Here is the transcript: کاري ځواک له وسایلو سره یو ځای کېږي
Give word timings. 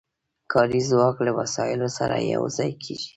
کاري 0.51 0.81
ځواک 0.89 1.15
له 1.27 1.31
وسایلو 1.39 1.87
سره 1.97 2.15
یو 2.33 2.43
ځای 2.57 2.71
کېږي 2.83 3.09